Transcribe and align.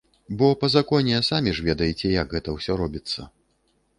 Бо 0.37 0.47
па 0.63 0.69
законе, 0.75 1.19
самі 1.27 1.53
ж 1.59 1.67
ведаеце, 1.67 2.09
як 2.13 2.27
гэта 2.37 2.57
ўсё 2.57 2.79
робіцца. 2.83 3.29